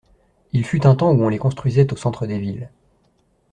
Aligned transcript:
Il 0.51 0.65
fut 0.65 0.87
un 0.87 0.95
temps 0.95 1.11
où 1.13 1.23
on 1.23 1.29
les 1.29 1.37
construisait 1.37 1.93
au 1.93 1.95
centre 1.95 2.25
des 2.25 2.39
villes. 2.39 2.71